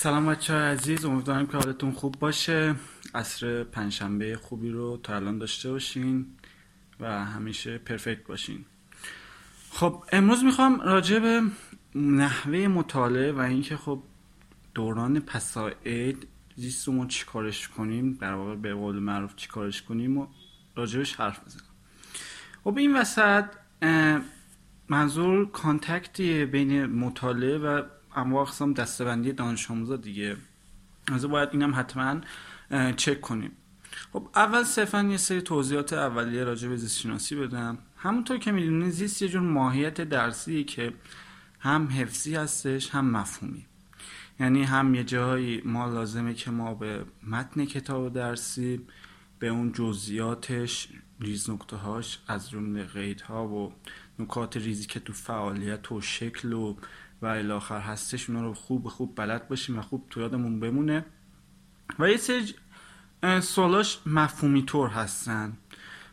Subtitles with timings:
[0.00, 2.74] سلام بچه های عزیز امیدوارم که حالتون خوب باشه.
[3.14, 6.26] عصر پنجشنبه خوبی رو تا الان داشته باشین
[7.00, 8.64] و همیشه پرفکت باشین.
[9.70, 11.42] خب امروز می‌خوام راجع به
[11.94, 14.02] نحوه مطالعه و اینکه خب
[14.74, 16.26] دوران پساعد
[16.56, 20.26] زیستمون چی کارش کنیم در واقع به قول معروف چی کارش کنیم و
[20.76, 21.62] راجبش حرف بزنم
[22.64, 23.44] خب این وسط
[24.88, 27.82] منظور کانتکتی بین مطالعه و
[28.16, 30.36] اما اقسام دستبندی دانش آموزا دیگه.
[31.12, 32.20] از باید اینم حتما
[32.96, 33.50] چک کنیم.
[34.12, 37.78] خب اول صرفا یه سری توضیحات اولیه راجع به زیست شناسی بدم.
[37.96, 40.92] همونطور که می‌دونید زیست یه جور ماهیت درسی که
[41.60, 43.66] هم حفظی هستش هم مفهومی.
[44.40, 48.80] یعنی هم یه جایی ما لازمه که ما به متن کتاب درسی
[49.38, 50.88] به اون جزئیاتش
[51.20, 53.72] ریز نکته هاش از جمله قیدها و
[54.18, 56.76] نکات ریزی که تو فعالیت و شکل و
[57.22, 61.04] و الاخر هستش اونا رو خوب خوب بلد باشیم و خوب تو یادمون بمونه.
[61.98, 62.54] و یه سری
[63.40, 65.52] سوالاش مفهومی طور هستن.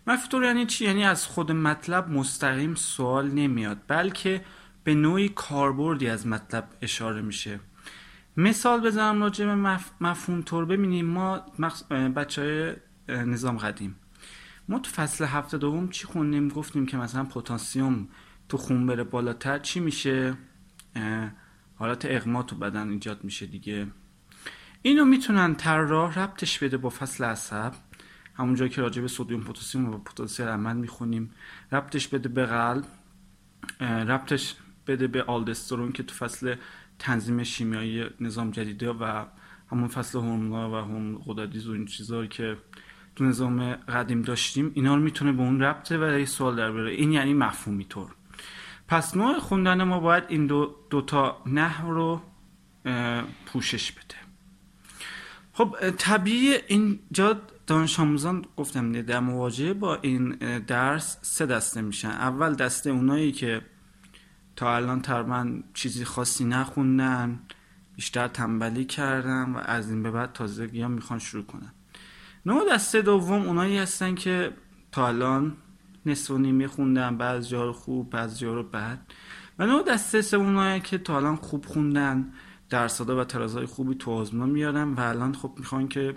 [0.08, 4.46] مفهومی طور یعنی چی؟ یعنی از خود مطلب مستقیم سوال نمیاد بلکه
[4.84, 7.60] به نوعی کاربردی از مطلب اشاره میشه.
[8.38, 9.92] مثال بزنم راجع به مف...
[10.02, 11.38] مفهوم طور ببینیم ما
[12.16, 12.76] بچه های
[13.26, 13.96] نظام قدیم.
[14.70, 18.08] ما تو فصل هفته دوم چی خوندیم؟ گفتیم که مثلا پتانسیوم
[18.50, 19.60] تو خون بره بالاتر.
[19.60, 20.38] چی میشه؟
[21.76, 23.88] حالت اغما تو بدن ایجاد میشه دیگه.
[24.82, 27.74] اینو می‌تونن طراح ربطش بده با فصل عصب.
[28.36, 31.32] همونجا که راجع به سودیوم پتاسیم و پتانسیل عمل می‌خونیم.
[31.72, 32.86] ربطش بده به قلب.
[33.82, 34.56] ربطش
[34.88, 36.56] بده به آلدسترون که تو فصل
[37.00, 39.26] تنظیم شیمیایی نظام جدیده و
[39.72, 42.58] همون فصل هورمونا و هم قدادیز و این چیزا که
[43.16, 46.92] تو نظام قدیم داشتیم اینا رو می‌تونه به اون ربطه و یه سوال در بره
[46.92, 48.16] این یعنی مفهومی طور.
[48.88, 52.22] پس نوع خوندن ما باید این دو دوتا نحو رو
[53.46, 54.16] پوشش بده.
[55.54, 60.30] خب طبیعی اینجا دانش آموزان گفتم در مواجهه با این
[60.68, 62.10] درس سه دسته میشن.
[62.10, 63.62] اول دسته اونایی که
[64.56, 67.40] تا الان تقریبا چیزی خاصی نخوندن
[67.96, 71.74] بیشتر تنبلی کردن و از این به بعد تازگی هم می‌خوان شروع کنن.
[72.46, 74.54] نوع دسته دوم اونایی هستن که
[74.92, 75.58] تا الان
[76.06, 79.00] نصف و نیمه خوندن بعض جا رو خوب بعض جا رو بد.
[79.60, 82.34] و نوع دسته سوم که تا الان خوب خوندن
[82.70, 86.16] درصدا و ترازهای خوبی تو آزمون میارن و الان خب می‌خوان که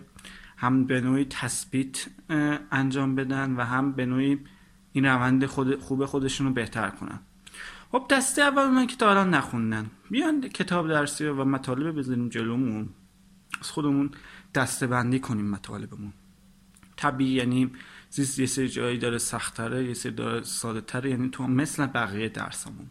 [0.57, 2.07] هم به نوعی تثبیت
[2.71, 4.39] انجام بدن و هم به نوعی
[4.93, 7.21] این روند خود خوب خودشون رو بهتر کنن.
[7.93, 12.89] خب دسته اول اونایی که تا الان نخوندن بیان کتاب درسی و مطالب بذاریم جلومون.
[13.61, 14.11] از خودمون
[14.55, 16.13] دسته بندی کنیم مطالبمون.
[16.97, 17.71] طبیعی یعنی
[18.11, 22.29] زیست یه سری جایی داره سختره یه سری داره ساده تره یعنی تو مثل بقیه
[22.29, 22.91] درسمون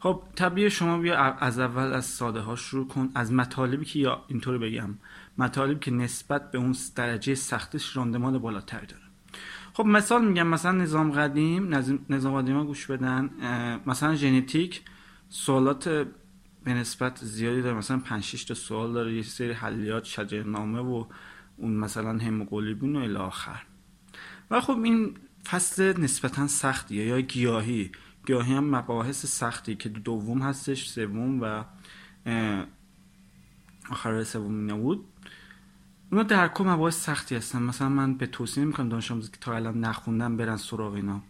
[0.00, 3.10] خب طبیعی شما بیا از اول از ساده ها شروع کن.
[3.14, 4.94] از مطالبی که یا اینطور بگم
[5.38, 9.02] مطالبی که نسبت به اون درجه سختش راندمان بالاتر داره.
[9.72, 11.74] خب مثال میگم مثلا نظام قدیم
[12.10, 13.30] نظام قدیم ها گوش بدن.
[13.86, 14.82] مثلا ژنتیک
[15.28, 15.88] سوالات
[16.64, 17.76] به نسبت زیادی داره.
[17.76, 19.14] مثلا 5 6 تا سوال داره.
[19.14, 21.04] یه سری حلیات شجرنامه و
[21.56, 23.62] اون مثلا هموگلوبین و الی آخر.
[24.50, 25.14] و خب این
[25.44, 27.90] فصل نسبتا سختیه یا گیاهی.
[28.26, 31.64] گیاهی هم مباحث سختی که دوم هستش سوم و
[33.90, 35.04] آخر سوم نبود
[36.12, 37.62] اونا در کل مباحث سختی هستن.
[37.62, 41.22] مثلا من به توصیه می‌کنم دانش آموزی که تا الان نخوندن برن سراغ اینا.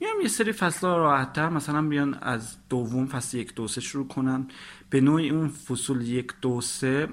[0.00, 1.48] میام یه سری فصل راحتتر.
[1.48, 4.46] مثلا بیان از دوم فصل یک دو سه شروع کنن.
[4.90, 7.08] به نوعی اون فصول یک دو سه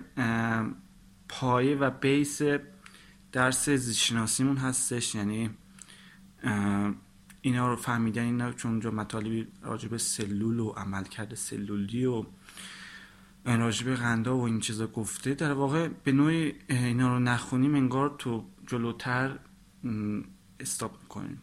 [1.29, 2.41] پایه و بیس
[3.31, 5.49] درس زیستشناسیمون هستش یعنی
[7.41, 12.25] اینا رو فهمیدن اینا چون اونجا مطالبی راجب سلول و عملکرد سلولی و
[13.45, 18.45] راجب غندا و این چیزا گفته در واقع به نوعی اینا رو نخونیم انگار تو
[18.67, 19.39] جلوتر
[20.59, 21.41] استاپ می‌کنیم.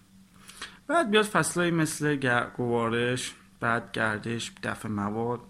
[0.86, 2.16] بعد بیاد فصلهای مثل
[2.56, 5.40] گوارش بعد گردش دفع مواد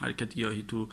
[0.00, 0.88] حرکت گیاهی تو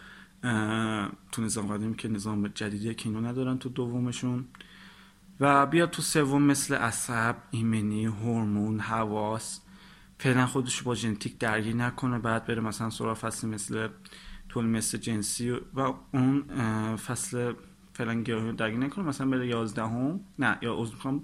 [1.31, 4.45] تو نظام قدیم که نظام جدیدی که اینو ندارن تو دومشون.
[5.39, 9.61] و بیاد تو سوم مثل عصب ایمنی هورمون حواس.
[10.17, 13.87] فعلا خودش با ژنتیک درگیر نکنه بعد بره مثلا سراغ فصل مثل
[14.49, 16.45] طول مثل جنسی و اون
[16.95, 17.53] فصل
[17.93, 19.05] فعلا گیاهی درگیر نکنه.
[19.05, 21.23] مثلا بره یازدهم نه یا از می‌خوام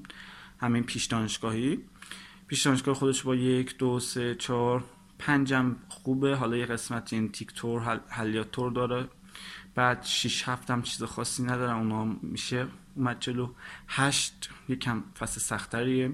[0.59, 1.79] همین پیش دانشگاهی.
[2.47, 4.83] پیش دانشگاه خودش با یک دو سه چهار
[5.19, 6.35] پنجم خوبه.
[6.35, 9.07] حالا یه قسمت ژنتیک تور حلیات تور داره.
[9.75, 13.53] بعد 6 7 هم چیز خاصی ندارن اونا میشه اومد جلو
[13.88, 16.12] 8 یکم فصل سختریه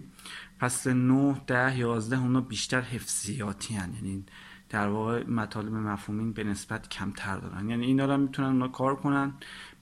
[0.60, 3.94] فصل 9 10 11 اونا بیشتر حفظیاتی هن.
[3.94, 4.26] یعنی
[4.70, 7.70] در واقع مطالب مفهومی به نسبت کمتر دارن.
[7.70, 9.34] یعنی اینا رو می‌تونن اونا کار کنن.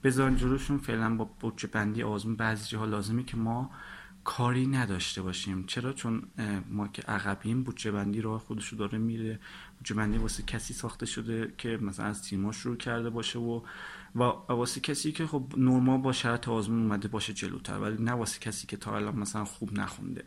[0.04, 2.36] بذارن جلوشون فعلا با بودجه بندی آزمون.
[2.36, 3.70] بعضی جاها لازمه که ما
[4.24, 5.66] کاری نداشته باشیم.
[5.66, 6.22] چرا؟ چون
[6.70, 9.38] ما که عقبیم بودجه بندی راه خودشو داره میره.
[9.76, 13.62] بودجه بندی واسه کسی ساخته شده که مثلا از تیما شروع کرده باشه و
[14.16, 14.18] و
[14.48, 18.66] واسه کسی که خب نورما با شرط آزمون اومده باشه جلوتر ولی نه واسه کسی
[18.66, 20.24] که تا الان مثلا خوب نخونده.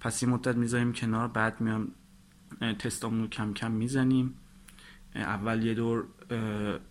[0.00, 1.88] پس این مدت می‌ذاریم کنار بعد میام
[2.78, 4.34] تستامون رو کم کم می‌زنیم.
[5.14, 6.04] اول یه دور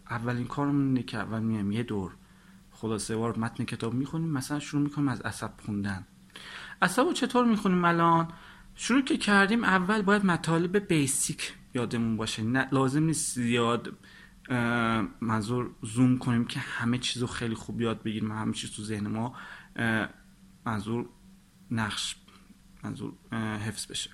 [0.09, 2.11] اولین کارمون اینه که اول میام یه دور.
[2.71, 6.05] خلاصه وار متن کتاب می‌خونیم مثلا شروع می‌کنیم از عصب خوندن.
[6.81, 8.27] عصب رو چطور می‌خونیم الان؟
[8.75, 12.43] شروع که کردیم اول باید مطالب بیسیک یادمون باشه.
[12.43, 13.97] نه لازم نیست زیاد
[15.21, 19.07] منظور زوم کنیم که همه چیز رو خیلی خوب یاد بگیریم همه چیز تو ذهن
[19.07, 19.35] ما
[20.65, 21.05] منظور
[21.71, 22.15] نقش
[22.83, 23.13] منظور
[23.67, 24.09] حفظ بشه.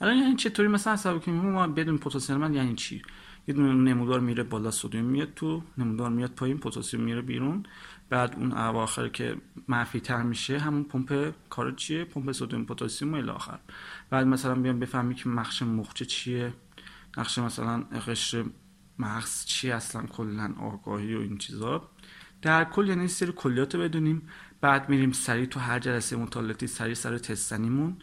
[0.00, 3.02] الان یعنی چطوری؟ مثلا حساب کنیم ما بدون پتاسیم یعنی چی؟
[3.46, 7.66] یه دونه نمودار میره بالا سودیم میاد تو نمودار میاد پایین پتاسیم میره بیرون.
[8.10, 9.36] بعد اون اواخر که
[9.68, 13.58] منفی تر میشه همون پمپ کار چیه؟ پمپ سدیم پتاسیم و الی آخر.
[14.10, 16.52] بعد مثلا بیام بفهمی که مخش مخچه چیه.
[17.16, 18.44] نقش مثلا قشر
[18.98, 21.90] مغز چی اصلا کلا آگاهی و این چیزا.
[22.42, 24.28] در کل یعنی سری کلیات بدونیم.
[24.60, 27.96] بعد میریم سریع تو هر جلسه مطالعاتی سریع سر تستنیمون.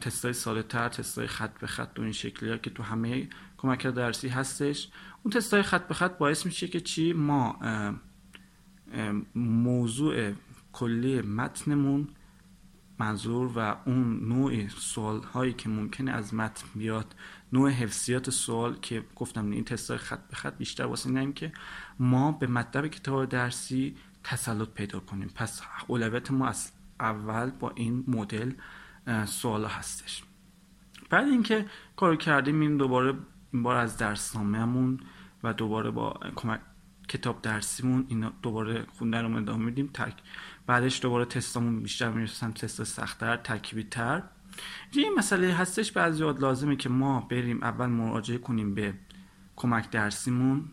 [0.00, 3.86] تستای ساده تر تستای خط به خط و این شکلی ها که تو همه کمک
[3.86, 4.88] درسی هستش.
[5.22, 7.58] اون تستای خط به خط باعث میشه که چی؟ ما
[9.34, 10.32] موضوع
[10.72, 12.08] کلی متنمون
[13.02, 17.14] منظور و اون نوع سوال هایی که ممکنه از متن بیاد
[17.52, 21.52] نوع حفظیات سوال که گفتم این تستای خط به خط بیشتر واسه این که
[21.98, 25.30] ما به مطلب کتاب درسی تسلط پیدا کنیم.
[25.34, 28.52] پس اولویت ما از اول با این مدل
[29.26, 30.22] سوال هستش.
[31.10, 31.66] بعد اینکه
[31.96, 33.14] کارو کردیم این دوباره
[33.52, 35.00] این بار از درسنامهمون
[35.42, 36.60] و دوباره با کمک
[37.08, 39.90] کتاب درسیمون اینا دوباره خوندن رو ادامه میدیم.
[39.94, 40.14] تک
[40.66, 44.22] بعدش دوباره تستامون بیشتر می‌رسن تست سختتر ترکیبی تر
[44.96, 48.94] این مسئله هستش بعضی لازمه که ما بریم اول مراجعه کنیم به
[49.56, 50.64] کمک درسیمون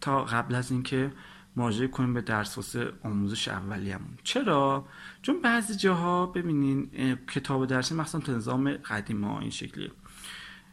[0.00, 1.12] تا قبل از اینکه
[1.56, 4.86] مراجعه کنیم به درس واسه آموزش اولیه‌مون چرا؟
[5.22, 9.90] چون بعضی جاها ببینین کتاب درسی مثلا تو نظام قدیم ها این شکلیه.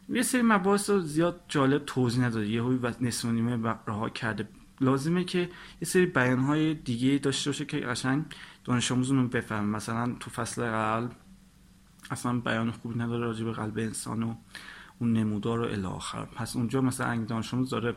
[0.08, 2.48] یه سری مباحث رو زیاد جالب توضیح نداده.
[2.48, 4.48] یه و نصف نیمه رها کرده
[4.82, 5.38] لازمه که
[5.80, 8.24] یه سری بیانهای دیگه داشته باشه که قشنگ
[8.64, 11.12] دانش آموزون بفهم مثلا تو فصل قلب
[12.10, 14.34] اصلا بیان خوبی نداره راجع به قلب انسان و
[14.98, 16.24] اون نمودار رو الی آخر.
[16.24, 17.94] پس اونجا مثلا اگه دانش آموز داره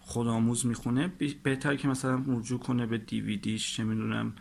[0.00, 1.12] خودآموز می‌خونه
[1.42, 4.32] بهتر که مثلا رجوع کنه به دیویدیش چه می‌دونم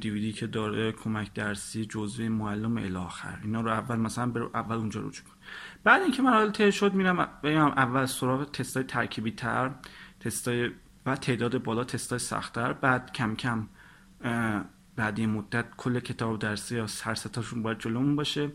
[0.00, 3.38] دیویدی که داره کمک درسی جزوه معلم الی آخر.
[3.44, 5.34] اینا رو اول مثلا برو اول اونجا رجوع کن.
[5.84, 9.70] بعد اینکه مراحل طی شد میرم اول سراغ تستای ترکیبی تر
[10.20, 10.70] تستای
[11.06, 12.72] و تعداد بالا تستای سختتر.
[12.72, 13.68] بعد کم کم
[14.96, 18.52] بعد این مدت کل کتاب درسی یا هر ستاشون باید جلومون باشه.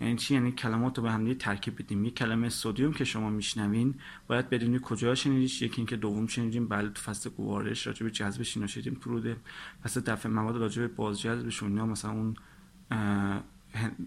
[0.00, 2.04] یعنی چی؟ یعنی کلمات رو به هم ترکیب بدیم.
[2.04, 3.94] یک کلمه سودیوم که شما میشنوین
[4.26, 5.62] باید بدونید کجا شنیدیش.
[5.62, 9.36] یکی اینکه دوم شنیدیم بله تو فصل گوارش راجع به جذبش اینا شدیم تو روده.
[9.84, 12.36] پس دفع مواد راجع به بازجذبش یا مثلا اون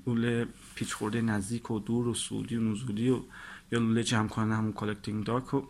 [0.07, 3.19] لوله پیچ خورده نزدیک و دور و سودی و نزولی و
[3.71, 5.61] یا لوله جمع کنن همون کالکتینگ داک و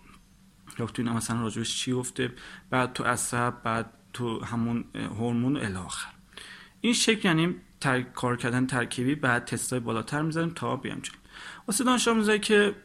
[0.80, 2.34] یا تو اینا مثلا راجبش چی افته
[2.70, 6.10] بعد تو عصب بعد تو همون هورمون الاخر
[6.82, 8.02] این شکل یعنی تر...
[8.02, 11.16] کار کردن ترکیبی بعد تستای بالاتر می‌ذاریم تا بیام جلو.
[11.68, 12.76] واسه دانش آموزایی که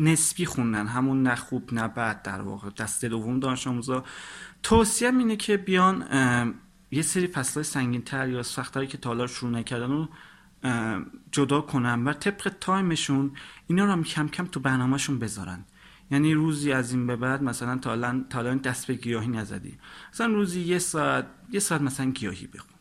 [0.00, 4.04] نسبی خوندن همون نه خوب نه بد در واقع دسته دوم دانش آموزا
[4.62, 6.04] توصیه اینه که بیان
[6.90, 10.08] یه سری فصلهای سنگین تر یا سختتری که تالار شروع نکردن رو
[11.32, 13.32] جدا کنن و طبق تایمشون
[13.66, 15.64] اینا رو هم کم کم تو برنامهشون بذارن.
[16.10, 19.78] یعنی روزی از این به بعد مثلا تا الان دست به گیاهی نزدی.
[20.12, 22.76] مثلا روزی یه ساعت یه ساعت مثلا گیاهی بخون.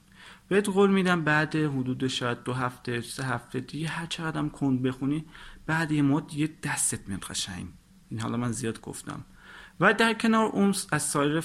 [0.47, 5.25] بهت قول میدم بعد حدود شاید دو هفته سه هفته دیگه هر چقدر کند بخونی
[5.65, 7.67] بعد یه مد یه دستت میاد قشنگ.
[8.09, 9.25] این حالا من زیاد گفتم.
[9.79, 11.43] و در کنار اون از سایر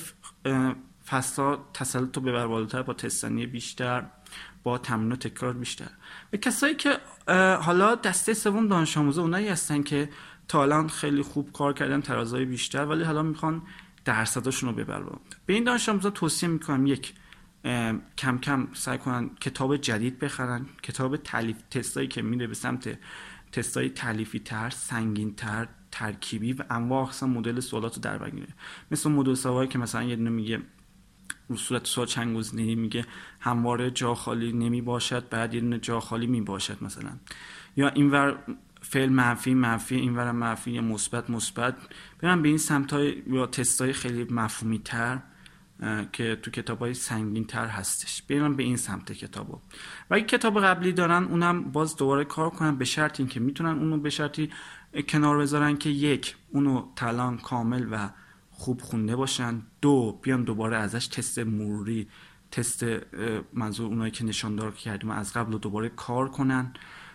[1.07, 4.07] فصلا تسلط رو ببر بالاتر با تستنی بیشتر.
[4.63, 5.89] با تمرین و تکرار بیشتر.
[6.31, 6.99] به کسایی که
[7.61, 10.09] حالا دسته سوم دانش آموزه اونایی هستن که
[10.49, 13.63] تا الان خیلی خوب کار کردن ترازای بیشتر ولی حالا می‌خوان
[14.05, 15.07] درصداشون رو ببرن.
[15.47, 17.15] به این دانش آموزا توصیه می‌کنم یک
[18.19, 22.99] کم کم سعی کنن کتاب جدید بخرن کتاب تعلیف تستایی که میره به سمت
[23.53, 28.33] تستای تعلیفی تر سنگین تر ترکیبی و انواع اقسام مدل سوالات رو در بر
[28.91, 30.61] مثل مدل سوال که مثلا یه دونه میگه
[31.49, 33.07] رو صورت سوال چند گزینه‌ای میگه
[33.41, 37.11] همواره جا خالی نمی باشد بعد یه جا خالی می باشد مثلا.
[37.77, 38.39] یا اینور
[38.81, 41.77] فعل منفی منفی اینور منفی مثبت مثبت.
[42.21, 45.19] برم به این سمت های یا تست های خیلی مفهومی تر
[46.13, 48.23] که تو کتاب های سنگین تر هستش.
[48.23, 49.61] برم به این سمت کتاب و
[50.11, 54.11] اگه کتاب قبلی دارن اونم باز دوباره کار کنن به شرط اینکه می‌تونن اونو به
[54.11, 54.51] شرطی
[55.09, 58.11] کنار بذارن که یک اونو تلان کامل و
[58.57, 59.63] خوب خونده باشن.
[59.81, 62.09] دو بیان دوباره ازش تست مروری
[62.51, 62.85] تست
[63.53, 66.73] منظور اونایی که نشاندار کردیم از قبل رو دوباره کار کنن.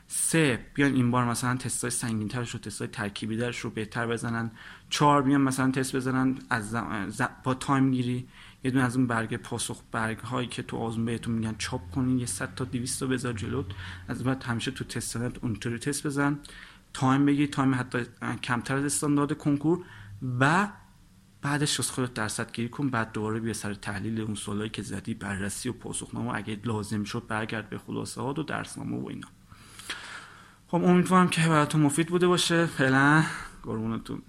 [0.07, 3.69] سه بیان این بار مثلا تست های سنگین ترش رو تست های ترکیبی درش رو
[3.69, 4.51] بهتر بزنن.
[4.89, 6.75] چهار بیان مثلا تست بزنن از
[7.43, 8.27] با time گیری.
[8.63, 12.19] یه دونه از اون برگ پاسخ برگ هایی که تو آزمون بهتون میگن چاپ کنین.
[12.19, 13.65] یه 100 تا 200 تا بذار جلوت.
[14.07, 16.39] از بعد همیشه تو تست اونطوری تست بزن.
[16.93, 17.99] time بگیر time حتی
[18.43, 19.79] کمتر از استاندارد کنکور.
[20.39, 20.67] و
[21.41, 25.13] بعدش از خودت درصد گیری کن بعد دوباره بیا سر تحلیل اون سوالایی که زدی
[25.13, 29.27] بررسی و پاسخنامه اگه لازم شد برگرد به خلاصه ها و درسنامه و اینا.
[30.67, 32.65] خب امیدوارم که براتون مفید بوده باشه.
[32.65, 33.23] فعلا
[33.63, 34.21] قربونتون